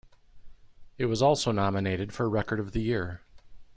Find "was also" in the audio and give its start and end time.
1.05-1.51